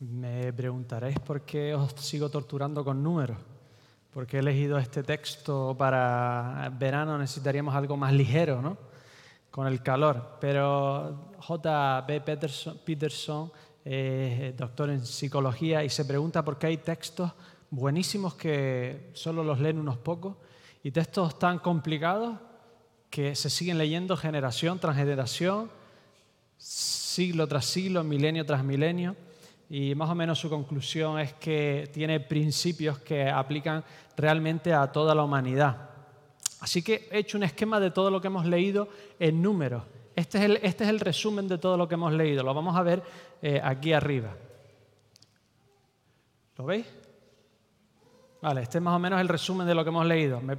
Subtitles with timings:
[0.00, 3.36] Me preguntaréis por qué os sigo torturando con números.
[4.12, 8.78] Porque he elegido este texto para verano necesitaríamos algo más ligero, ¿no?
[9.50, 10.38] Con el calor.
[10.40, 12.20] Pero J.B.
[12.20, 13.50] Peterson, Peterson
[13.84, 17.32] es doctor en psicología y se pregunta por qué hay textos
[17.68, 20.36] buenísimos que solo los leen unos pocos
[20.84, 22.38] y textos tan complicados
[23.10, 25.70] que se siguen leyendo generación tras generación,
[26.56, 29.16] siglo tras siglo, milenio tras milenio
[29.70, 33.84] y más o menos su conclusión es que tiene principios que aplican
[34.16, 35.90] realmente a toda la humanidad.
[36.60, 38.88] Así que he hecho un esquema de todo lo que hemos leído
[39.18, 39.84] en números.
[40.16, 42.42] Este es el, este resumen de todo lo que hemos leído.
[42.42, 43.02] Lo vamos a ver
[43.42, 44.34] eh, aquí arriba.
[46.56, 46.86] ¿Lo veis?
[48.40, 50.40] Vale, este es más o menos el resumen de lo que hemos leído.
[50.40, 50.56] Me,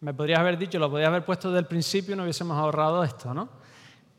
[0.00, 3.04] me podrías haber dicho, lo podrías haber puesto desde el principio y no hubiésemos ahorrado
[3.04, 3.48] esto, ¿no?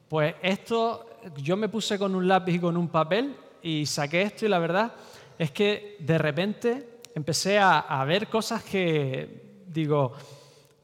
[0.07, 4.45] Pues esto, yo me puse con un lápiz y con un papel y saqué esto
[4.45, 4.93] y la verdad
[5.37, 10.13] es que de repente empecé a, ver cosas que digo,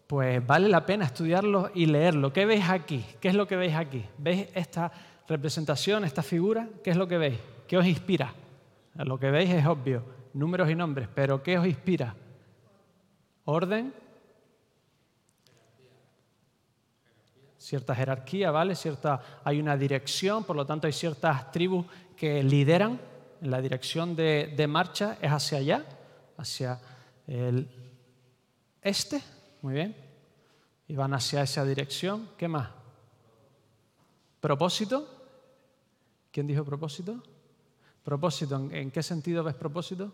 [0.08, 2.34] pues vale la pena estudiarlo y leerlo.
[2.34, 3.06] ¿Qué veis aquí?
[3.20, 4.04] ¿Qué es lo que veis aquí?
[4.18, 4.92] ¿Veis esta
[5.28, 6.68] representación, esta figura?
[6.84, 7.40] ¿Qué es lo que veis?
[7.68, 8.34] ¿Qué os inspira?
[8.96, 12.16] Lo que veis es obvio, números y nombres, pero ¿qué os inspira?
[13.46, 13.94] Orden,
[17.68, 18.76] cierta jerarquía, ¿vale?
[18.76, 22.98] Cierta, hay una dirección, por lo tanto hay ciertas tribus que lideran
[23.42, 25.86] en la dirección de, marcha, es hacia allá,
[26.38, 26.80] hacia
[27.28, 27.68] el
[28.82, 29.22] este,
[29.62, 29.94] muy bien,
[30.88, 32.30] y van hacia esa dirección.
[32.38, 32.70] ¿Qué más?
[34.40, 35.06] Propósito.
[36.32, 37.22] ¿Quién dijo propósito?
[38.02, 40.14] Propósito, ¿en qué sentido ves propósito?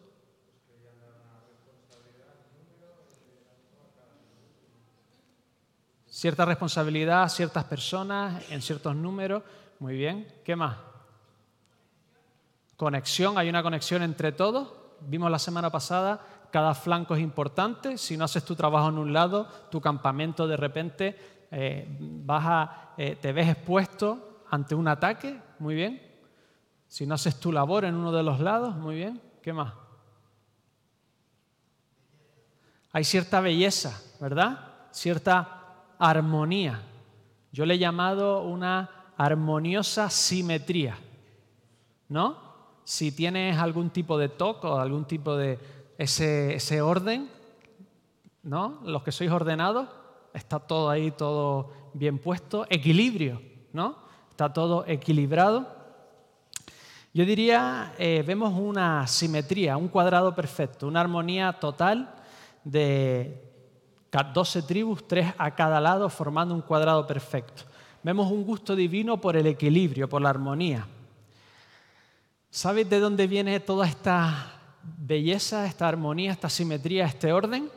[6.23, 9.43] Cierta responsabilidad, ciertas personas, en ciertos números.
[9.79, 10.25] Muy bien.
[10.45, 10.77] ¿Qué más?
[12.77, 14.71] Conexión, hay una conexión entre todos.
[15.01, 17.97] Vimos la semana pasada, cada flanco es importante.
[17.97, 21.19] Si no haces tu trabajo en un lado, tu campamento de repente
[21.51, 21.89] eh,
[22.97, 25.37] eh, te ves expuesto ante un ataque.
[25.59, 26.01] Muy bien.
[26.87, 29.21] Si no haces tu labor en uno de los lados, muy bien.
[29.41, 29.73] ¿Qué más?
[32.93, 34.87] Hay cierta belleza, ¿verdad?
[34.89, 35.62] Cierta
[36.09, 36.81] armonía.
[37.51, 40.97] Yo le he llamado una armoniosa simetría.
[42.09, 42.37] ¿No?
[42.83, 45.57] Si tienes algún tipo de toque o algún tipo de
[45.97, 47.29] ese, orden,
[48.43, 48.79] ¿no?
[48.83, 49.87] Los que sois ordenados,
[50.33, 52.65] está todo ahí, todo bien puesto.
[52.69, 53.95] Equilibrio, ¿no?
[54.29, 55.67] Está todo equilibrado.
[57.13, 62.13] Yo diría, eh, vemos una simetría, un cuadrado perfecto, una armonía total
[62.63, 63.42] de
[64.21, 67.63] 12 tribus, tres a cada lado, formando un cuadrado perfecto.
[68.03, 70.85] Vemos un gusto divino por el equilibrio, por la armonía.
[72.51, 74.51] ¿Sabes de dónde viene toda esta
[74.83, 77.71] belleza, esta armonía, esta simetría, este orden?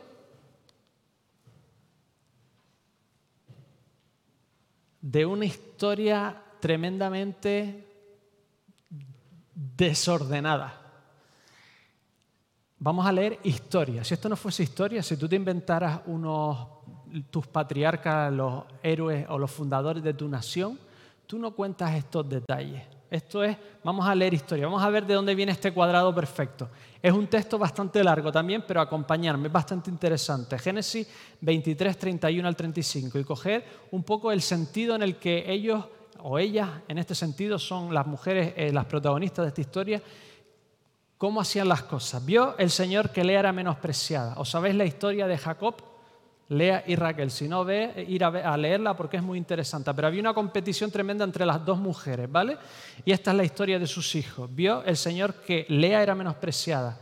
[5.01, 7.87] De una historia tremendamente
[9.55, 10.86] desordenada.
[12.79, 14.03] Vamos a leer historia.
[14.03, 16.67] Si esto no fuese historia, si tú te inventaras unos
[17.31, 20.77] tus patriarcas, los héroes o los fundadores de tu nación,
[21.25, 22.83] tú no cuentas estos detalles.
[23.09, 26.69] Esto es, vamos a leer historia, vamos a ver de dónde viene este cuadrado perfecto.
[27.01, 30.59] Es un texto bastante largo también, pero acompañarme, es bastante interesante.
[30.59, 31.07] Génesis
[31.39, 35.85] 23, 31 al 35 y coger un poco el sentido en el que ellos
[36.19, 40.01] o ellas, en este sentido, son las mujeres, eh, las protagonistas de esta historia,
[41.17, 42.25] cómo hacían las cosas.
[42.25, 44.35] Vio el Señor que Lea era menospreciada.
[44.37, 45.75] ¿Os sabéis la historia de Jacob?
[46.49, 47.29] Lea y Raquel.
[47.29, 49.93] Si no, ve, ir a, leerla porque es muy interesante.
[49.93, 52.57] Pero había una competición tremenda entre las dos mujeres, ¿vale?
[53.03, 54.49] Y esta es la historia de sus hijos.
[54.53, 56.99] Vio el Señor que Lea era menospreciada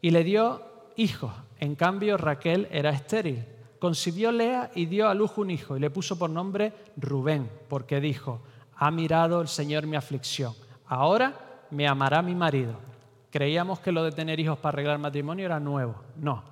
[0.00, 0.62] y le dio
[0.96, 1.32] hijos.
[1.58, 3.44] En cambio, Raquel era estéril.
[3.78, 8.00] Concibió Lea y dio a luz un hijo y le puso por nombre Rubén, porque
[8.00, 8.40] dijo,
[8.76, 10.54] ha mirado el Señor mi aflicción.
[10.86, 11.34] Ahora
[11.70, 12.95] me amará mi marido.
[13.30, 15.96] Creíamos que lo de tener hijos para arreglar matrimonio era nuevo.
[16.16, 16.42] No.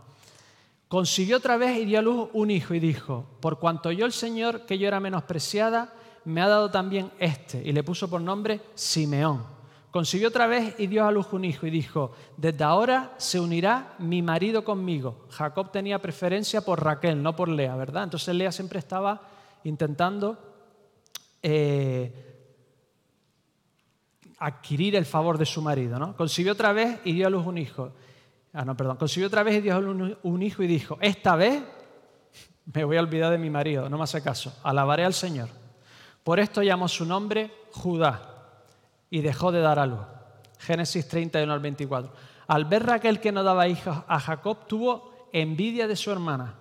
[0.89, 4.13] Consiguió otra vez y dio a luz un hijo y dijo, por cuanto yo el
[4.13, 5.93] Señor, que yo era menospreciada,
[6.25, 7.63] me ha dado también este.
[7.65, 9.45] Y le puso por nombre Simeón.
[9.91, 13.95] Consiguió otra vez y dio a luz un hijo y dijo, desde ahora se unirá
[14.01, 15.27] mi marido conmigo.
[15.31, 18.05] Jacob tenía preferencia por Raquel, no por Lea, ¿verdad?
[18.05, 19.23] Entonces Lea siempre estaba
[19.63, 20.37] intentando
[21.43, 22.34] eh,
[24.45, 25.99] adquirir el favor de su marido.
[25.99, 26.17] ¿no?
[26.17, 27.93] Concibió otra vez y dio a luz un hijo.
[28.53, 28.97] Ah, no, perdón.
[28.99, 31.63] Concibió otra vez y dio a luz un hijo y dijo, esta vez
[32.73, 34.55] me voy a olvidar de mi marido, no me hace caso.
[34.63, 35.49] Alabaré al Señor.
[36.23, 38.23] Por esto llamó su nombre Judá
[39.11, 40.01] y dejó de dar a luz.
[40.59, 42.13] Génesis 31 al 24.
[42.47, 46.55] Al ver Raquel que no daba hijos a Jacob, tuvo envidia de su hermana.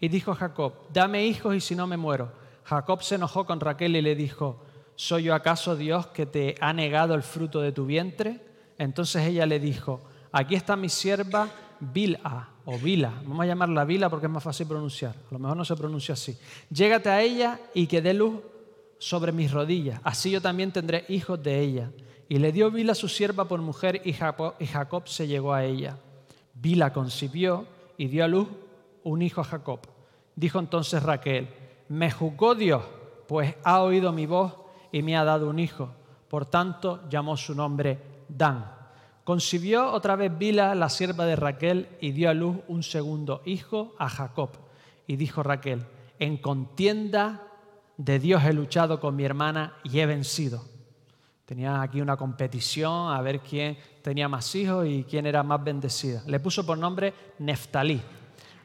[0.00, 2.32] Y dijo Jacob, dame hijos y si no me muero.
[2.64, 4.63] Jacob se enojó con Raquel y le dijo,
[4.96, 8.40] ¿soy yo acaso Dios que te ha negado el fruto de tu vientre?
[8.78, 10.00] Entonces ella le dijo,
[10.32, 11.48] aquí está mi sierva
[11.80, 15.56] Bilha o Vila, vamos a llamarla Vila porque es más fácil pronunciar, a lo mejor
[15.56, 16.36] no se pronuncia así.
[16.70, 18.40] Llégate a ella y que dé luz
[18.98, 21.90] sobre mis rodillas, así yo también tendré hijos de ella.
[22.26, 25.64] Y le dio Vila su sierva por mujer y Jacob, y Jacob se llegó a
[25.64, 25.98] ella.
[26.54, 27.66] Vila concibió
[27.98, 28.48] y dio a luz
[29.02, 29.80] un hijo a Jacob.
[30.34, 31.48] Dijo entonces Raquel,
[31.88, 32.82] me juzgó Dios,
[33.28, 34.54] pues ha oído mi voz
[34.94, 35.90] y me ha dado un hijo.
[36.28, 37.98] Por tanto llamó su nombre
[38.28, 38.64] Dan.
[39.24, 43.96] Concibió otra vez Bila, la sierva de Raquel, y dio a luz un segundo hijo
[43.98, 44.50] a Jacob.
[45.08, 45.84] Y dijo Raquel,
[46.20, 47.42] en contienda
[47.96, 50.62] de Dios he luchado con mi hermana y he vencido.
[51.44, 56.22] Tenía aquí una competición a ver quién tenía más hijos y quién era más bendecida.
[56.28, 58.00] Le puso por nombre Neftalí.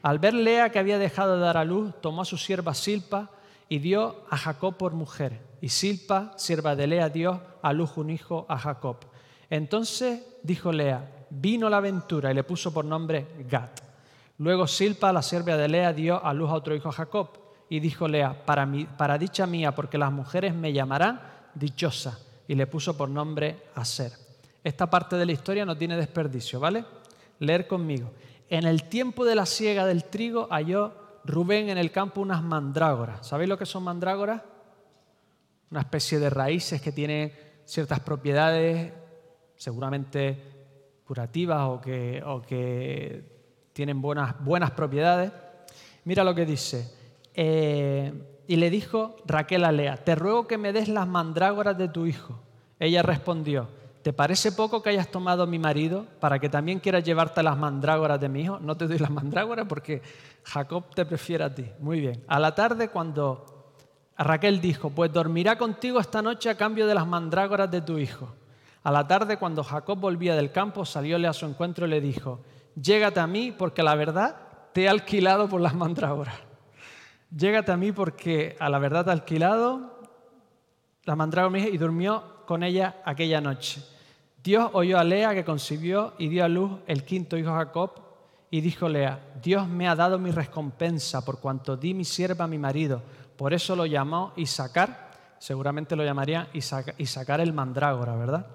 [0.02, 3.32] Al ver Lea que había dejado de dar a luz, tomó a su sierva Silpa
[3.70, 5.40] y dio a Jacob por mujer.
[5.62, 8.96] Y Silpa, sierva de Lea, dio a luz un hijo a Jacob.
[9.48, 13.70] Entonces dijo Lea, vino la aventura y le puso por nombre Gad.
[14.38, 17.28] Luego Silpa, la sierva de Lea, dio a luz a otro hijo a Jacob.
[17.68, 18.68] Y dijo Lea, para,
[18.98, 21.20] para dicha mía, porque las mujeres me llamarán
[21.54, 22.18] dichosa.
[22.48, 24.10] Y le puso por nombre Aser.
[24.64, 26.84] Esta parte de la historia no tiene desperdicio, ¿vale?
[27.38, 28.10] Leer conmigo.
[28.48, 30.92] En el tiempo de la siega del trigo halló
[31.24, 33.26] Rubén en el campo unas mandrágoras.
[33.26, 34.42] ¿Sabéis lo que son mandrágoras?
[35.70, 37.32] Una especie de raíces que tienen
[37.64, 38.92] ciertas propiedades
[39.56, 40.42] seguramente
[41.04, 43.40] curativas o que,
[43.72, 45.32] tienen buenas, buenas propiedades.
[46.04, 46.92] Mira lo que dice.
[47.34, 48.12] Eh,
[48.46, 52.06] y le dijo Raquel a Lea, te ruego que me des las mandrágoras de tu
[52.06, 52.40] hijo.
[52.78, 53.68] Ella respondió,
[54.02, 57.56] ¿te parece poco que hayas tomado a mi marido para que también quieras llevarte las
[57.56, 58.58] mandrágoras de mi hijo?
[58.60, 60.02] No te doy las mandrágoras porque
[60.44, 61.66] Jacob te prefiere a ti.
[61.80, 62.24] Muy bien.
[62.28, 63.74] A la tarde cuando
[64.16, 68.34] Raquel dijo, pues dormirá contigo esta noche a cambio de las mandrágoras de tu hijo.
[68.82, 72.40] A la tarde, cuando Jacob volvía del campo, salióle a su encuentro y le dijo,
[72.74, 74.36] llégate a mí porque la verdad
[74.72, 76.34] te he alquilado por las mandrágoras.
[77.30, 80.00] Llégate a mí porque a la verdad te he alquilado
[81.04, 83.80] la mandrágora y durmió con ella aquella noche.
[84.42, 87.92] Dios oyó a Lea que concibió y dio a luz el quinto hijo Jacob
[88.50, 92.48] y dijo Lea, Dios me ha dado mi recompensa por cuanto di mi sierva a
[92.48, 93.02] mi marido.
[93.36, 98.48] Por eso lo llamó Isaacar, seguramente lo llamaría Isaacar el mandrágora, ¿verdad?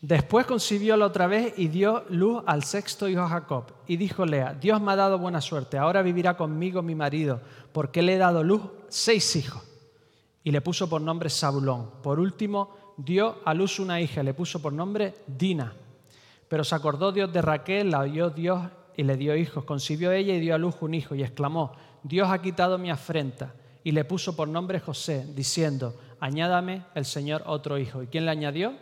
[0.00, 3.64] Después concibió la otra vez y dio luz al sexto hijo Jacob.
[3.88, 7.40] Y dijo Lea, Dios me ha dado buena suerte, ahora vivirá conmigo mi marido,
[7.72, 9.64] porque le he dado luz seis hijos.
[10.44, 12.00] Y le puso por nombre Zabulón.
[12.00, 15.72] Por último, dio a luz una hija, le puso por nombre Dina.
[16.48, 18.60] Pero se acordó Dios de Raquel, la oyó Dios
[18.96, 19.64] y le dio hijos.
[19.64, 21.72] Concibió ella y dio a luz un hijo y exclamó,
[22.02, 23.54] Dios ha quitado mi afrenta.
[23.84, 28.02] Y le puso por nombre José, diciendo, añádame el Señor otro hijo.
[28.02, 28.74] ¿Y quién le añadió?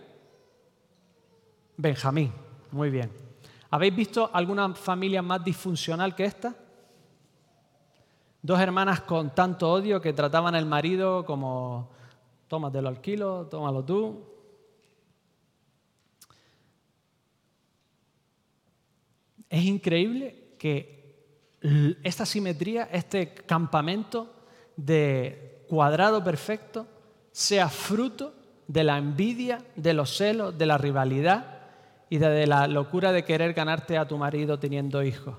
[1.76, 2.32] Benjamín,
[2.72, 3.10] muy bien.
[3.70, 6.54] ¿Habéis visto alguna familia más disfuncional que esta?
[8.40, 11.90] Dos hermanas con tanto odio que trataban al marido como,
[12.48, 14.24] tómatelo al kilo, tómalo tú.
[19.48, 20.96] Es increíble que
[22.02, 24.32] esta simetría, este campamento
[24.76, 26.86] de cuadrado perfecto,
[27.32, 28.34] sea fruto
[28.66, 31.56] de la envidia, de los celos, de la rivalidad
[32.08, 35.36] y de la locura de querer ganarte a tu marido teniendo hijos.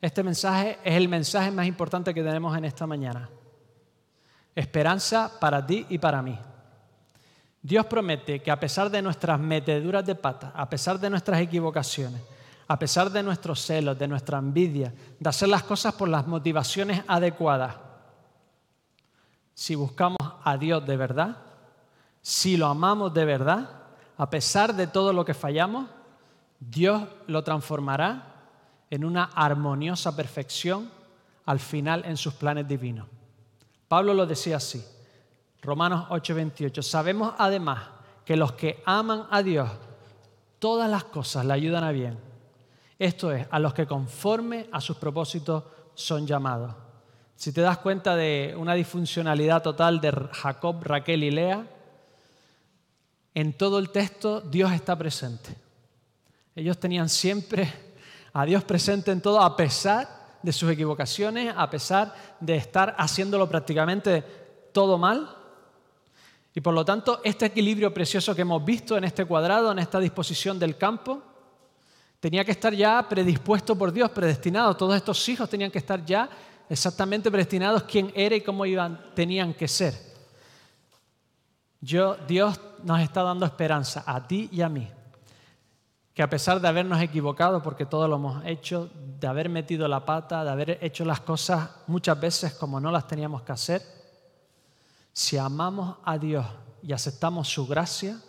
[0.00, 3.28] Este mensaje es el mensaje más importante que tenemos en esta mañana.
[4.54, 6.38] Esperanza para ti y para mí.
[7.62, 12.20] Dios promete que a pesar de nuestras meteduras de pata, a pesar de nuestras equivocaciones,
[12.66, 17.02] a pesar de nuestros celos, de nuestra envidia, de hacer las cosas por las motivaciones
[17.08, 17.76] adecuadas,
[19.54, 21.36] si buscamos a Dios de verdad,
[22.22, 23.68] si lo amamos de verdad,
[24.16, 25.88] a pesar de todo lo que fallamos,
[26.60, 28.34] Dios lo transformará
[28.90, 30.90] en una armoniosa perfección
[31.46, 33.06] al final en sus planes divinos.
[33.88, 34.84] Pablo lo decía así,
[35.62, 37.88] Romanos 8:28, sabemos además
[38.24, 39.70] que los que aman a Dios,
[40.58, 42.18] todas las cosas le ayudan a bien.
[42.98, 45.64] Esto es, a los que conforme a sus propósitos
[45.94, 46.74] son llamados.
[47.36, 51.64] Si te das cuenta de una disfuncionalidad total de Jacob, Raquel y Lea,
[53.34, 55.54] en todo el texto Dios está presente.
[56.56, 57.72] Ellos tenían siempre
[58.32, 63.48] a Dios presente en todo, a pesar de sus equivocaciones, a pesar de estar haciéndolo
[63.48, 64.22] prácticamente
[64.72, 65.34] todo mal.
[66.54, 70.00] Y por lo tanto, este equilibrio precioso que hemos visto en este cuadrado, en esta
[70.00, 71.22] disposición del campo,
[72.20, 74.76] tenía que estar ya predispuesto por Dios, predestinado.
[74.76, 76.28] Todos estos hijos tenían que estar ya
[76.68, 79.94] exactamente predestinados quién era y cómo iban, tenían que ser.
[81.80, 84.88] Yo, Dios nos está dando esperanza a ti y a mí,
[86.18, 90.04] que a pesar de habernos equivocado, porque todo lo hemos hecho, de haber metido la
[90.04, 93.82] pata, de haber hecho las cosas muchas veces como no las teníamos que hacer,
[95.12, 96.44] si amamos a Dios
[96.82, 98.20] y aceptamos su gracia,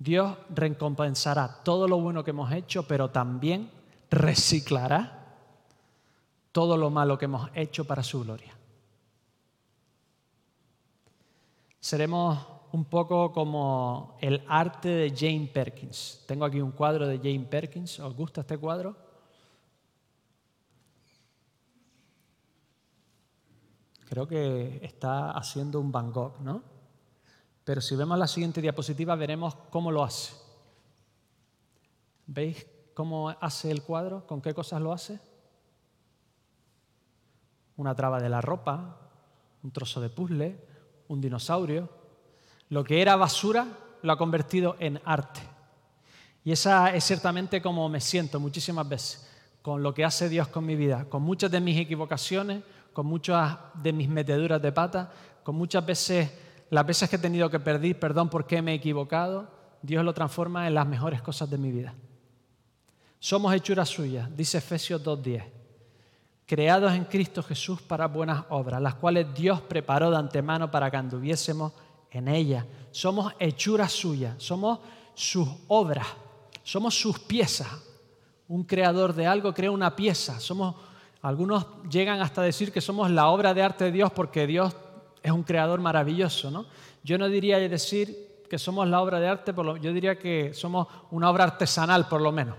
[0.00, 3.70] Dios recompensará todo lo bueno que hemos hecho, pero también
[4.10, 5.36] reciclará
[6.50, 8.52] todo lo malo que hemos hecho para su gloria.
[11.78, 12.36] Seremos
[12.74, 16.24] un poco como el arte de Jane Perkins.
[16.26, 18.00] Tengo aquí un cuadro de Jane Perkins.
[18.00, 18.96] ¿Os gusta este cuadro?
[24.08, 26.64] Creo que está haciendo un Van Gogh, ¿no?
[27.62, 30.34] Pero si vemos la siguiente diapositiva veremos cómo lo hace.
[32.26, 34.26] ¿Veis cómo hace el cuadro?
[34.26, 35.20] ¿Con qué cosas lo hace?
[37.76, 38.98] Una traba de la ropa,
[39.62, 40.60] un trozo de puzzle,
[41.06, 42.02] un dinosaurio.
[42.70, 43.66] Lo que era basura
[44.02, 45.40] lo ha convertido en arte.
[46.44, 49.30] Y esa es ciertamente como me siento muchísimas veces
[49.64, 53.56] con lo que hace Dios con mi vida, con muchas de mis equivocaciones, con muchas
[53.72, 55.10] de mis meteduras de pata,
[55.42, 56.30] con muchas veces,
[56.68, 59.48] las veces que he tenido que pedir perdón porque me he equivocado,
[59.80, 61.94] Dios lo transforma en las mejores cosas de mi vida.
[63.18, 65.44] Somos hechuras suyas, dice Efesios 2.10,
[66.44, 70.98] creados en Cristo Jesús para buenas obras, las cuales Dios preparó de antemano para que
[70.98, 71.72] anduviésemos
[72.14, 72.64] en ellas.
[72.90, 74.78] Somos hechuras suyas, somos
[75.14, 76.06] sus obras,
[76.62, 77.68] somos sus piezas.
[78.48, 80.74] Un creador de algo crea una pieza, somos
[81.24, 84.76] algunos llegan hasta decir que somos la obra de arte de Dios porque Dios
[85.22, 86.66] es un creador maravilloso, ¿no?
[87.02, 91.30] Yo no diría decir que somos la obra de arte, yo diría que somos una
[91.30, 92.56] obra artesanal por lo menos.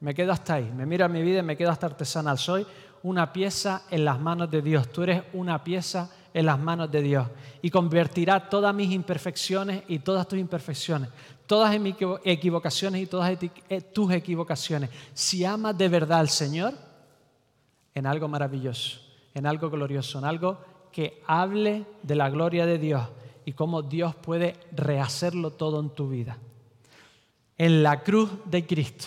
[0.00, 2.36] Me quedo hasta ahí, me miro a mi vida y me quedo hasta artesanal.
[2.36, 2.66] Soy
[3.02, 7.02] una pieza en las manos de Dios, tú eres una pieza en las manos de
[7.02, 7.28] Dios
[7.60, 11.10] y convertirá todas mis imperfecciones y todas tus imperfecciones,
[11.46, 14.90] todas mis equivocaciones y todas eh, tus equivocaciones.
[15.14, 16.74] Si amas de verdad al Señor,
[17.94, 19.00] en algo maravilloso,
[19.34, 20.58] en algo glorioso, en algo
[20.90, 23.08] que hable de la gloria de Dios
[23.44, 26.38] y cómo Dios puede rehacerlo todo en tu vida.
[27.58, 29.06] En la cruz de Cristo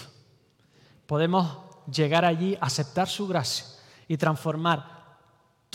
[1.05, 1.58] podemos
[1.91, 3.65] llegar allí, aceptar su gracia
[4.08, 4.95] y transformar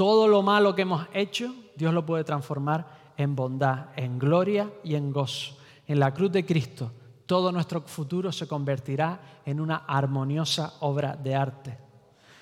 [0.01, 4.95] todo lo malo que hemos hecho, Dios lo puede transformar en bondad, en gloria y
[4.95, 5.59] en gozo.
[5.87, 6.91] En la cruz de Cristo,
[7.27, 11.77] todo nuestro futuro se convertirá en una armoniosa obra de arte.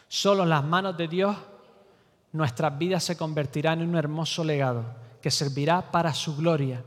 [0.07, 1.37] Solo en las manos de Dios
[2.31, 4.85] nuestras vidas se convertirán en un hermoso legado
[5.21, 6.85] que servirá para su gloria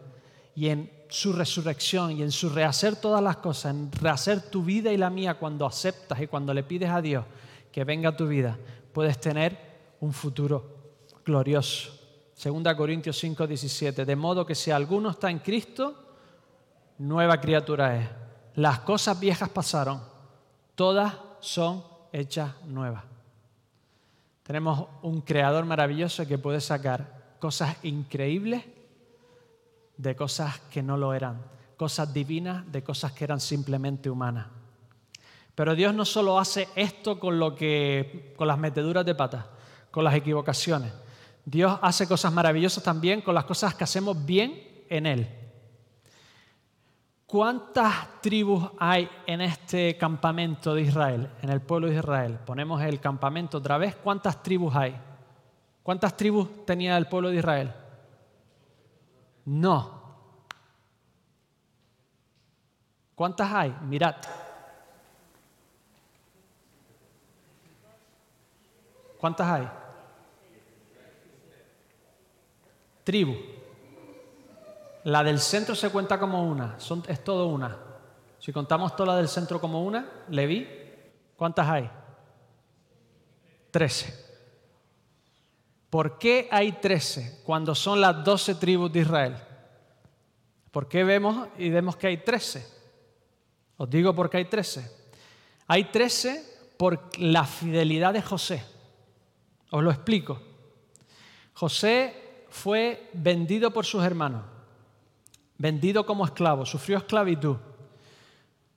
[0.55, 4.89] y en su resurrección y en su rehacer todas las cosas, en rehacer tu vida
[4.93, 7.25] y la mía cuando aceptas y cuando le pides a Dios
[7.73, 8.57] que venga a tu vida,
[8.93, 9.70] puedes tener
[10.01, 10.81] un futuro
[11.23, 11.97] glorioso.
[12.33, 14.05] Segunda Corintios 5, 17.
[14.05, 15.95] De modo que si alguno está en Cristo,
[16.97, 18.09] nueva criatura es.
[18.55, 20.01] Las cosas viejas pasaron,
[20.75, 23.03] todas son hechas nuevas.
[24.43, 28.63] Tenemos un creador maravilloso que puede sacar cosas increíbles
[29.97, 31.41] de cosas que no lo eran,
[31.77, 34.47] cosas divinas de cosas que eran simplemente humanas.
[35.53, 39.45] Pero Dios no solo hace esto con lo que con las meteduras de patas,
[39.91, 40.91] con las equivocaciones.
[41.45, 45.27] Dios hace cosas maravillosas también con las cosas que hacemos bien en él.
[47.25, 52.39] ¿Cuántas tribus hay en este campamento de Israel, en el pueblo de Israel?
[52.45, 53.95] Ponemos el campamento otra vez.
[53.95, 54.99] ¿Cuántas tribus hay?
[55.81, 57.73] ¿Cuántas tribus tenía el pueblo de Israel?
[59.45, 60.01] No.
[63.15, 63.75] ¿Cuántas hay?
[63.83, 64.15] Mirad.
[69.17, 69.80] ¿Cuántas hay?
[73.11, 73.35] Tribu.
[75.03, 76.77] La del centro se cuenta como una,
[77.09, 77.77] es todo una.
[78.39, 80.65] Si contamos toda la del centro como una, Leví,
[81.35, 81.91] ¿cuántas hay?
[83.69, 84.15] Trece.
[85.89, 89.35] ¿Por qué hay trece cuando son las doce tribus de Israel?
[90.71, 92.65] ¿Por qué vemos y vemos que hay trece?
[93.75, 94.89] Os digo por qué hay trece.
[95.67, 96.45] Hay trece
[96.77, 98.63] por la fidelidad de José.
[99.69, 100.41] Os lo explico.
[101.55, 104.43] José fue vendido por sus hermanos
[105.61, 107.55] vendido como esclavo, sufrió esclavitud.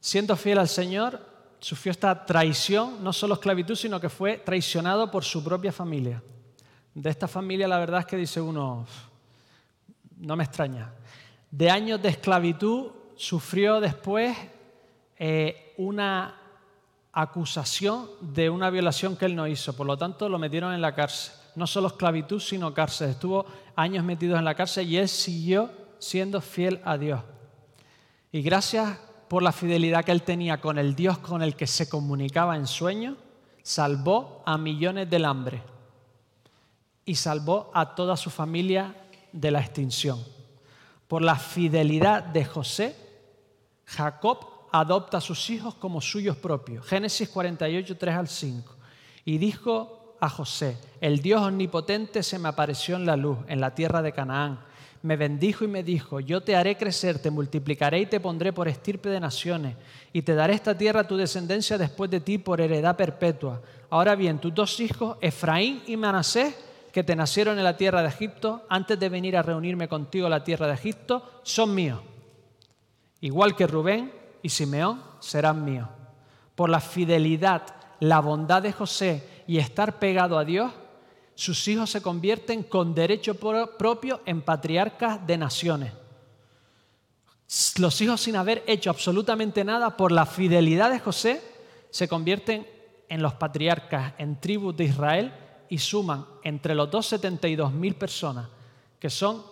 [0.00, 1.18] Siendo fiel al Señor,
[1.58, 6.22] sufrió esta traición, no solo esclavitud, sino que fue traicionado por su propia familia.
[6.92, 8.86] De esta familia la verdad es que dice uno,
[10.18, 10.92] no me extraña.
[11.50, 14.36] De años de esclavitud sufrió después
[15.16, 16.38] eh, una
[17.12, 19.74] acusación de una violación que él no hizo.
[19.74, 21.34] Por lo tanto, lo metieron en la cárcel.
[21.56, 23.10] No solo esclavitud, sino cárcel.
[23.10, 23.46] Estuvo
[23.76, 27.20] años metido en la cárcel y él siguió siendo fiel a Dios.
[28.32, 31.88] Y gracias por la fidelidad que él tenía con el Dios con el que se
[31.88, 33.16] comunicaba en sueños,
[33.62, 35.62] salvó a millones del hambre
[37.04, 38.94] y salvó a toda su familia
[39.32, 40.22] de la extinción.
[41.08, 42.96] Por la fidelidad de José,
[43.86, 44.38] Jacob
[44.72, 46.84] adopta a sus hijos como suyos propios.
[46.86, 48.74] Génesis 48, 3 al 5.
[49.24, 54.02] Y dijo José, el Dios omnipotente se me apareció en la luz, en la tierra
[54.02, 54.60] de Canaán.
[55.02, 58.68] Me bendijo y me dijo, yo te haré crecer, te multiplicaré y te pondré por
[58.68, 59.76] estirpe de naciones,
[60.12, 63.60] y te daré esta tierra a tu descendencia después de ti por heredad perpetua.
[63.90, 66.54] Ahora bien, tus dos hijos, Efraín y Manasés,
[66.90, 70.30] que te nacieron en la tierra de Egipto, antes de venir a reunirme contigo a
[70.30, 72.00] la tierra de Egipto, son míos.
[73.20, 74.12] Igual que Rubén,
[74.42, 75.88] y Simeón serán míos.
[76.54, 77.62] Por la fidelidad,
[78.00, 80.72] la bondad de José y estar pegado a Dios,
[81.34, 85.92] sus hijos se convierten con derecho propio en patriarcas de naciones.
[87.78, 91.42] Los hijos sin haber hecho absolutamente nada por la fidelidad de José
[91.90, 92.66] se convierten
[93.08, 95.32] en los patriarcas en tribus de Israel
[95.68, 98.48] y suman entre los dos 72 mil personas
[98.98, 99.42] que son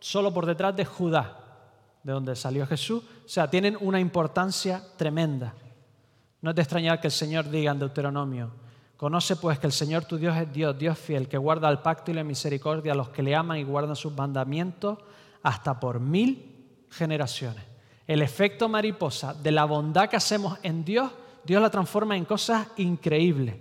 [0.00, 1.38] solo por detrás de Judá,
[2.02, 5.54] de donde salió Jesús, o sea, tienen una importancia tremenda.
[6.40, 8.50] No es de extrañar que el Señor diga en Deuteronomio,
[8.96, 12.10] conoce pues que el Señor tu Dios es Dios, Dios fiel, que guarda el pacto
[12.10, 14.98] y la misericordia a los que le aman y guardan sus mandamientos
[15.42, 17.62] hasta por mil generaciones.
[18.06, 21.12] El efecto mariposa de la bondad que hacemos en Dios,
[21.44, 23.56] Dios la transforma en cosas increíbles.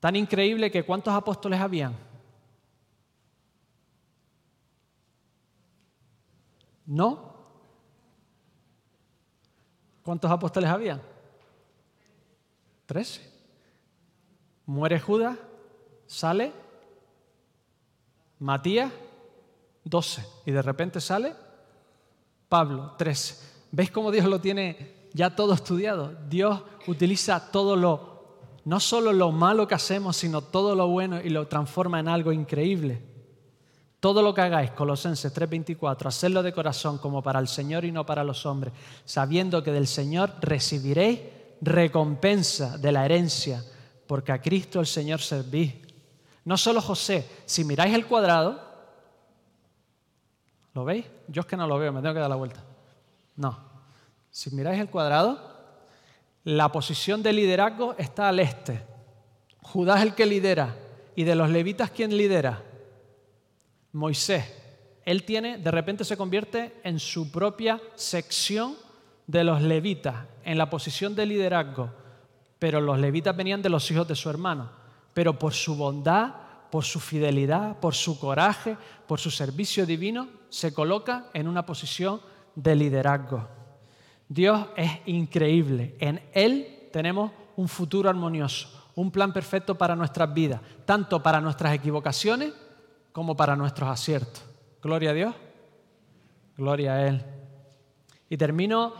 [0.00, 1.94] Tan increíble que ¿cuántos apóstoles habían?
[6.86, 7.32] ¿No?
[10.02, 11.00] ¿Cuántos apóstoles había?
[12.86, 13.31] Trece.
[14.66, 15.36] Muere Judas,
[16.06, 16.52] sale
[18.38, 18.92] Matías,
[19.84, 20.24] doce.
[20.44, 21.32] Y de repente sale
[22.48, 23.36] Pablo, trece.
[23.70, 26.12] ¿Veis cómo Dios lo tiene ya todo estudiado?
[26.28, 31.30] Dios utiliza todo lo, no solo lo malo que hacemos, sino todo lo bueno y
[31.30, 33.00] lo transforma en algo increíble.
[34.00, 38.04] Todo lo que hagáis, Colosenses 3:24, hacedlo de corazón como para el Señor y no
[38.04, 41.20] para los hombres, sabiendo que del Señor recibiréis
[41.60, 43.64] recompensa de la herencia,
[44.12, 45.72] porque a Cristo el Señor servís.
[46.44, 48.60] No solo José, si miráis el cuadrado,
[50.74, 51.06] ¿lo veis?
[51.28, 52.62] Yo es que no lo veo, me tengo que dar la vuelta.
[53.36, 53.58] No,
[54.30, 55.40] si miráis el cuadrado,
[56.44, 58.82] la posición de liderazgo está al este.
[59.62, 60.76] Judá es el que lidera.
[61.16, 62.62] ¿Y de los levitas quién lidera?
[63.92, 64.44] Moisés.
[65.06, 68.76] Él tiene, de repente se convierte en su propia sección
[69.26, 72.01] de los levitas, en la posición de liderazgo.
[72.62, 74.70] Pero los levitas venían de los hijos de su hermano.
[75.12, 76.32] Pero por su bondad,
[76.70, 78.76] por su fidelidad, por su coraje,
[79.08, 82.20] por su servicio divino, se coloca en una posición
[82.54, 83.48] de liderazgo.
[84.28, 85.96] Dios es increíble.
[85.98, 91.74] En Él tenemos un futuro armonioso, un plan perfecto para nuestras vidas, tanto para nuestras
[91.74, 92.52] equivocaciones
[93.10, 94.44] como para nuestros aciertos.
[94.80, 95.34] Gloria a Dios.
[96.56, 97.24] Gloria a Él.
[98.30, 98.94] Y termino,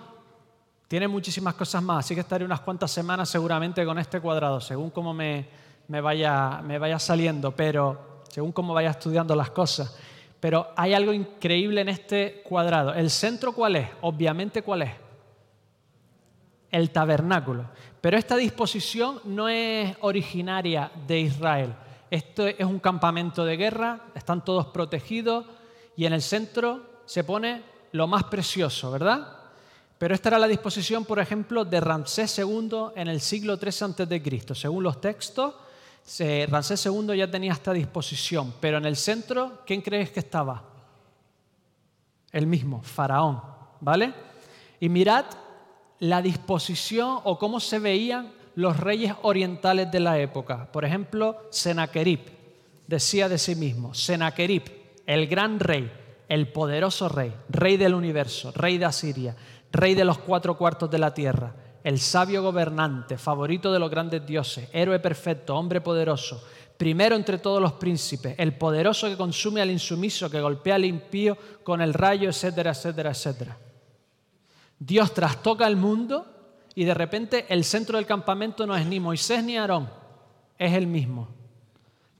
[0.92, 4.90] tiene muchísimas cosas más, así que estaré unas cuantas semanas seguramente con este cuadrado, según
[4.90, 5.48] cómo me,
[5.88, 9.96] vaya, me vaya saliendo, pero según cómo vaya estudiando las cosas.
[10.38, 12.92] Pero hay algo increíble en este cuadrado.
[12.92, 13.88] ¿El centro cuál es?
[14.02, 14.90] Obviamente cuál es.
[16.70, 17.70] El tabernáculo.
[18.02, 21.74] Pero esta disposición no es originaria de Israel.
[22.10, 25.46] Esto es un campamento de guerra, están todos protegidos
[25.96, 29.38] y en el centro se pone lo más precioso, ¿verdad?
[30.02, 34.54] Pero esta era la disposición, por ejemplo, de Ramsés II en el siglo III a.C.
[34.56, 35.54] Según los textos,
[36.48, 40.60] Ramsés II ya tenía esta disposición, pero en el centro, ¿quién crees que estaba?
[42.32, 43.42] El mismo, Faraón,
[43.80, 44.12] ¿vale?
[44.80, 45.24] Y mirad
[46.00, 50.66] la disposición o cómo se veían los reyes orientales de la época.
[50.72, 52.22] Por ejemplo, Senaquerib
[52.88, 54.64] decía de sí mismo, Senaquerib,
[55.06, 55.92] el gran rey,
[56.28, 59.36] el poderoso rey, rey del universo, rey de Asiria,
[59.72, 64.24] rey de los cuatro cuartos de la tierra, el sabio gobernante, favorito de los grandes
[64.24, 66.44] dioses, héroe perfecto, hombre poderoso,
[66.76, 71.36] primero entre todos los príncipes, el poderoso que consume al insumiso, que golpea al impío
[71.64, 73.56] con el rayo, etcétera, etcétera, etcétera.
[74.78, 76.26] Dios trastoca el mundo
[76.74, 79.88] y de repente el centro del campamento no es ni Moisés ni Aarón,
[80.58, 81.28] es el mismo.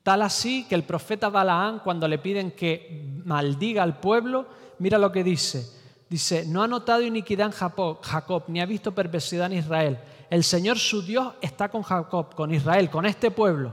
[0.03, 4.47] Tal así que el profeta Balaán, cuando le piden que maldiga al pueblo,
[4.79, 5.82] mira lo que dice.
[6.12, 9.98] Dice, no ha notado iniquidad en Jacob, ni ha visto perversidad en Israel.
[10.29, 13.72] El Señor su Dios está con Jacob, con Israel, con este pueblo.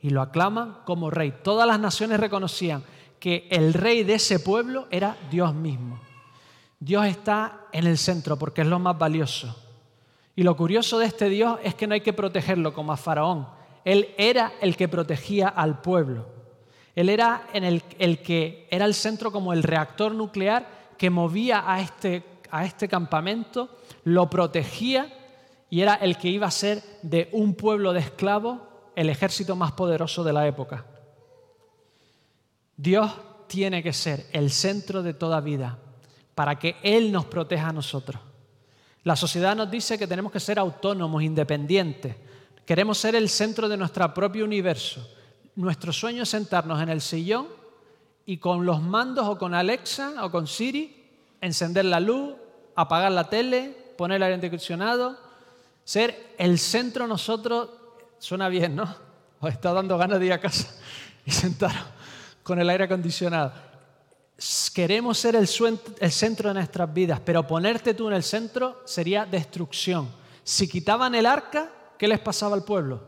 [0.00, 1.34] Y lo aclaman como rey.
[1.42, 2.84] Todas las naciones reconocían
[3.18, 5.98] que el rey de ese pueblo era Dios mismo.
[6.78, 9.52] Dios está en el centro porque es lo más valioso.
[10.36, 13.48] Y lo curioso de este Dios es que no hay que protegerlo como a Faraón.
[13.84, 16.26] Él era el que protegía al pueblo.
[16.94, 17.82] Él era el,
[18.22, 23.80] que era el centro como el reactor nuclear que movía a este, a este campamento,
[24.04, 25.12] lo protegía
[25.68, 28.60] y era el que iba a ser de un pueblo de esclavos
[28.94, 30.86] el ejército más poderoso de la época.
[32.76, 33.10] Dios
[33.48, 35.76] tiene que ser el centro de toda vida
[36.36, 38.22] para que Él nos proteja a nosotros.
[39.02, 42.14] La sociedad nos dice que tenemos que ser autónomos, independientes.
[42.64, 45.04] Queremos ser el centro de nuestro propio universo.
[45.56, 47.48] Nuestro sueño es sentarnos en el sillón
[48.26, 52.34] y con los mandos o con Alexa o con Siri encender la luz,
[52.74, 55.18] apagar la tele, poner el aire acondicionado,
[55.84, 57.68] ser el centro nosotros,
[58.18, 58.94] suena bien, ¿no?
[59.40, 60.68] Os está dando ganas de ir a casa
[61.26, 61.84] y sentaros
[62.42, 63.52] con el aire acondicionado
[64.74, 70.08] queremos ser el, centro de nuestras vidas, pero ponerte tú en el centro sería destrucción.
[70.42, 73.02] Si quitaban el arca, ¿qué les pasaba al pueblo?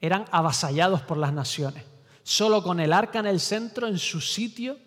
[0.00, 1.84] Eran avasallados por las naciones.
[2.30, 4.78] Solo con el arca en el centro, en su sitio,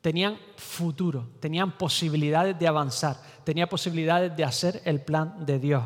[0.00, 5.82] tenían futuro, tenían posibilidades de avanzar, tenían posibilidades de hacer el plan de Dios.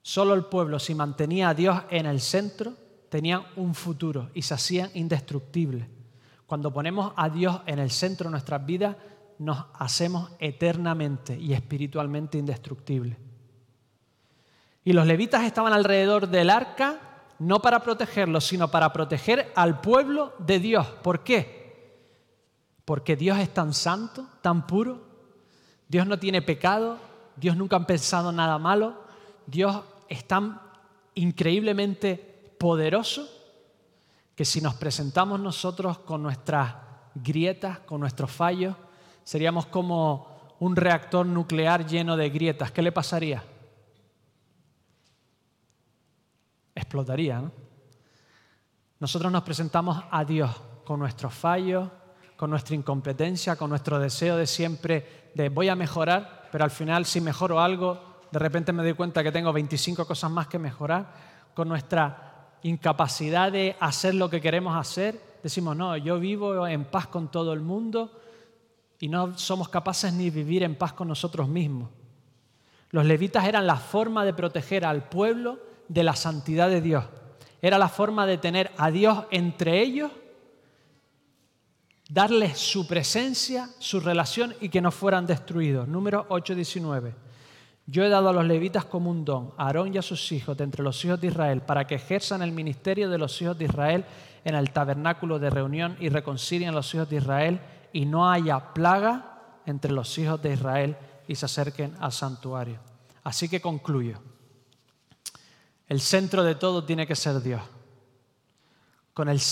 [0.00, 2.72] Solo el pueblo, si mantenía a Dios en el centro,
[3.08, 5.88] tenían un futuro y se hacían indestructibles.
[6.46, 8.94] Cuando ponemos a Dios en el centro de nuestras vidas,
[9.40, 13.16] nos hacemos eternamente y espiritualmente indestructibles.
[14.84, 17.09] Y los levitas estaban alrededor del arca
[17.40, 20.86] no para protegerlo, sino para proteger al pueblo de Dios.
[21.02, 21.96] ¿Por qué?
[22.84, 25.00] Porque Dios es tan santo, tan puro.
[25.88, 26.98] Dios no tiene pecado.
[27.36, 28.94] Dios nunca ha pensado nada malo.
[29.46, 30.60] Dios es tan
[31.14, 33.26] increíblemente poderoso
[34.36, 36.74] que si nos presentamos nosotros con nuestras
[37.14, 38.76] grietas, con nuestros fallos,
[39.24, 42.70] seríamos como un reactor nuclear lleno de grietas.
[42.70, 43.42] ¿Qué le pasaría?
[46.74, 47.52] Explotaría, ¿no?
[49.00, 50.50] Nosotros nos presentamos a Dios
[50.84, 51.88] con nuestros fallos,
[52.36, 57.06] con nuestra incompetencia, con nuestro deseo de siempre de voy a mejorar, pero al final
[57.06, 57.98] si mejoro algo,
[58.30, 61.12] de repente me doy cuenta que tengo 25 cosas más que mejorar,
[61.54, 67.06] con nuestra incapacidad de hacer lo que queremos hacer, decimos, no, yo vivo en paz
[67.06, 68.20] con todo el mundo
[68.98, 71.88] y no somos capaces ni vivir en paz con nosotros mismos.
[72.90, 77.04] Los levitas eran la forma de proteger al pueblo de la santidad de Dios.
[77.60, 80.12] Era la forma de tener a Dios entre ellos,
[82.08, 85.88] darles su presencia, su relación y que no fueran destruidos.
[85.88, 87.12] Número 8.19.
[87.86, 90.56] Yo he dado a los levitas como un don, a Aarón y a sus hijos
[90.56, 93.64] de entre los hijos de Israel, para que ejerzan el ministerio de los hijos de
[93.64, 94.04] Israel
[94.44, 97.60] en el tabernáculo de reunión y reconcilien a los hijos de Israel
[97.92, 102.78] y no haya plaga entre los hijos de Israel y se acerquen al santuario.
[103.24, 104.29] Así que concluyo.
[105.90, 107.60] El centro de todo tiene que ser Dios.
[109.12, 109.42] Con el,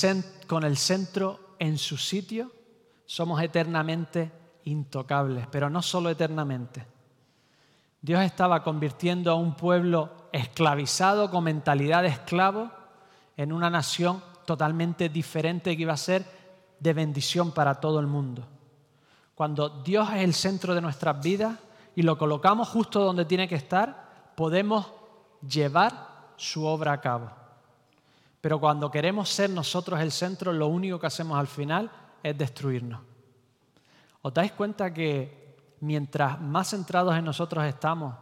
[0.46, 2.50] con el centro en su sitio
[3.04, 4.32] somos eternamente
[4.64, 6.86] intocables, pero no solo eternamente
[8.00, 12.70] Dios estaba convirtiendo a un pueblo esclavizado con mentalidad de esclavo
[13.36, 16.24] en una nación totalmente diferente que iba a ser
[16.78, 18.46] de bendición para todo el mundo.
[19.34, 21.58] Cuando Dios es el centro de nuestras vidas
[21.96, 24.86] y lo colocamos justo donde tiene que estar, podemos
[25.46, 26.07] llevar
[26.38, 27.30] su obra a cabo.
[28.40, 31.90] Pero cuando queremos ser nosotros el centro, lo único que hacemos al final
[32.22, 33.00] es destruirnos.
[34.22, 35.38] ¿Os dais cuenta que
[35.80, 38.14] mientras más centrados en nosotros estamos,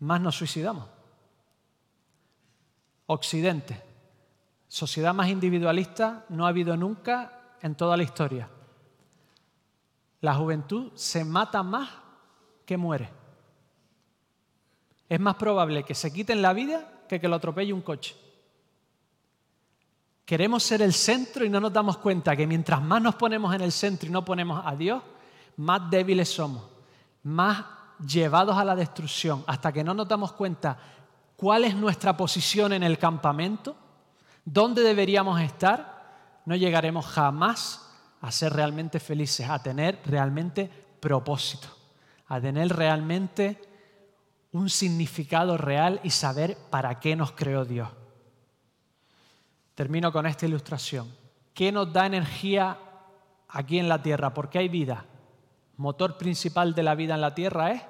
[0.00, 0.88] más nos suicidamos.
[3.06, 3.82] Occidente,
[4.68, 8.48] sociedad más individualista no ha habido nunca en toda la historia.
[10.20, 11.90] La juventud se mata más
[12.64, 13.19] que muere.
[15.10, 18.14] Es más probable que se quiten la vida que que lo atropelle un coche.
[20.24, 23.62] Queremos ser el centro y no nos damos cuenta que mientras más nos ponemos en
[23.62, 25.02] el centro y no ponemos a Dios,
[25.56, 26.62] más débiles somos,
[27.24, 27.64] más
[28.06, 30.78] llevados a la destrucción, hasta que no nos damos cuenta
[31.34, 33.74] cuál es nuestra posición en el campamento,
[34.44, 40.70] dónde deberíamos estar, no llegaremos jamás a ser realmente felices, a tener realmente
[41.00, 41.66] propósito,
[42.28, 43.69] a tener realmente
[44.52, 47.88] un significado real y saber para qué nos creó Dios.
[49.74, 51.10] Termino con esta ilustración.
[51.54, 52.78] ¿Qué nos da energía
[53.48, 54.34] aquí en la Tierra?
[54.34, 55.04] ¿Por qué hay vida?
[55.76, 57.82] Motor principal de la vida en la Tierra es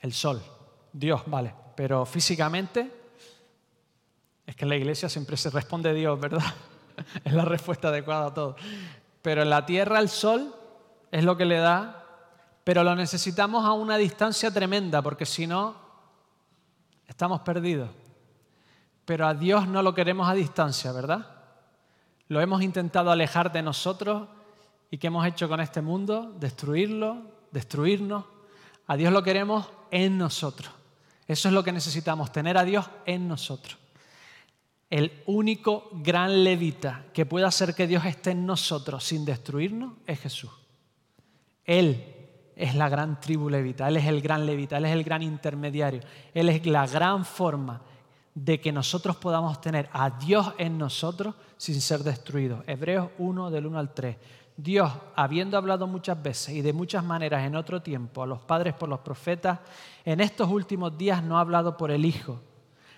[0.00, 0.42] el sol.
[0.92, 1.54] Dios, vale.
[1.74, 2.92] Pero físicamente,
[4.46, 6.42] es que en la iglesia siempre se responde Dios, ¿verdad?
[7.24, 8.56] es la respuesta adecuada a todo.
[9.22, 10.54] Pero en la Tierra el sol
[11.10, 12.04] es lo que le da,
[12.68, 15.74] pero lo necesitamos a una distancia tremenda, porque si no,
[17.06, 17.88] estamos perdidos.
[19.06, 21.34] Pero a Dios no lo queremos a distancia, ¿verdad?
[22.26, 24.28] Lo hemos intentado alejar de nosotros
[24.90, 26.34] y ¿qué hemos hecho con este mundo?
[26.38, 28.26] Destruirlo, destruirnos.
[28.86, 30.70] A Dios lo queremos en nosotros.
[31.26, 33.78] Eso es lo que necesitamos, tener a Dios en nosotros.
[34.90, 40.20] El único gran levita que puede hacer que Dios esté en nosotros sin destruirnos es
[40.20, 40.50] Jesús.
[41.64, 42.16] Él
[42.58, 46.00] es la gran tribu levita, Él es el gran levita, Él es el gran intermediario,
[46.34, 47.80] Él es la gran forma
[48.34, 52.64] de que nosotros podamos tener a Dios en nosotros sin ser destruidos.
[52.66, 54.16] Hebreos 1 del 1 al 3.
[54.56, 58.74] Dios, habiendo hablado muchas veces y de muchas maneras en otro tiempo a los padres
[58.74, 59.60] por los profetas,
[60.04, 62.40] en estos últimos días no ha hablado por el Hijo,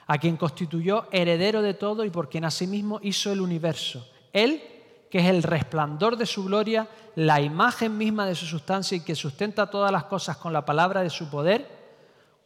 [0.06, 4.08] a quien constituyó heredero de todo y por quien asimismo hizo el universo.
[4.32, 4.62] Él,
[5.10, 9.14] que es el resplandor de su gloria, la imagen misma de su sustancia y que
[9.14, 11.68] sustenta todas las cosas con la palabra de su poder,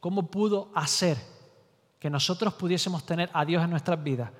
[0.01, 1.19] ¿cómo pudo hacer
[2.05, 4.31] que nosotros pudiésemos tener a Dios en nuestras vidas,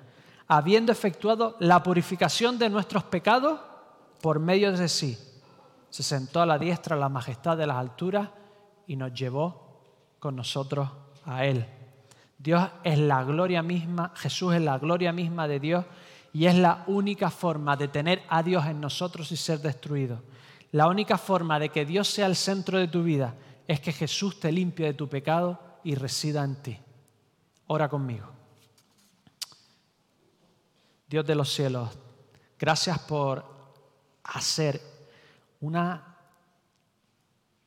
[0.47, 3.59] habiendo efectuado la purificación de nuestros pecados
[4.21, 5.17] por medio de sí.
[5.89, 8.29] Se sentó a la diestra la majestad de las alturas
[8.85, 9.81] y nos llevó
[10.19, 10.91] con nosotros
[11.25, 11.65] a Él.
[12.37, 15.85] Dios es la gloria misma, Jesús es la gloria misma de Dios
[16.35, 20.21] y es la única forma de tener a Dios en nosotros y ser destruido.
[20.73, 24.37] La única forma de que Dios sea el centro de tu vida es que Jesús
[24.37, 26.77] te limpie de tu pecado y resida en ti.
[27.67, 28.29] Ora conmigo.
[31.07, 31.97] Dios de los cielos,
[32.59, 33.45] gracias por
[34.25, 34.81] hacer
[35.61, 36.17] una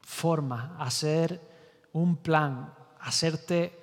[0.02, 1.40] forma, hacer
[1.94, 3.77] un plan, hacerte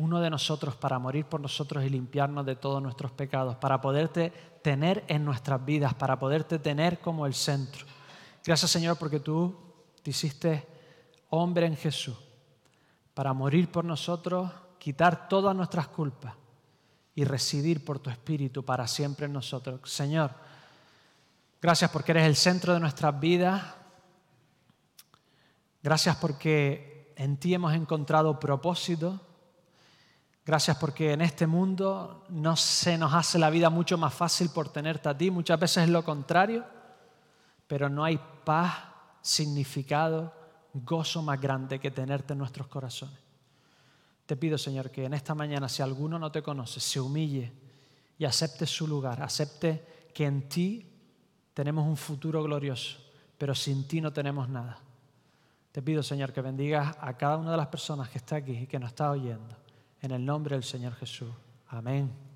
[0.00, 4.32] uno de nosotros para morir por nosotros y limpiarnos de todos nuestros pecados, para poderte
[4.62, 7.84] tener en nuestras vidas, para poderte tener como el centro.
[8.44, 9.54] Gracias Señor porque tú
[10.02, 10.66] te hiciste
[11.28, 12.16] hombre en Jesús,
[13.12, 16.34] para morir por nosotros quitar todas nuestras culpas
[17.14, 19.80] y residir por tu Espíritu para siempre en nosotros.
[19.84, 20.30] Señor,
[21.60, 23.62] gracias porque eres el centro de nuestras vidas.
[25.82, 29.20] Gracias porque en ti hemos encontrado propósito.
[30.44, 34.68] Gracias porque en este mundo no se nos hace la vida mucho más fácil por
[34.70, 35.30] tenerte a ti.
[35.30, 36.64] Muchas veces es lo contrario,
[37.66, 38.72] pero no hay paz,
[39.20, 40.32] significado,
[40.72, 43.18] gozo más grande que tenerte en nuestros corazones.
[44.26, 47.52] Te pido, Señor, que en esta mañana, si alguno no te conoce, se humille
[48.16, 50.86] y acepte su lugar, acepte que en ti
[51.52, 52.98] tenemos un futuro glorioso,
[53.36, 54.78] pero sin ti no tenemos nada.
[55.72, 58.66] Te pido, Señor, que bendigas a cada una de las personas que está aquí y
[58.66, 59.59] que nos está oyendo.
[60.02, 61.30] En el nombre del Señor Jesús.
[61.68, 62.10] Amén.